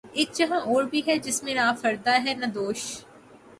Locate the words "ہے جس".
1.07-1.41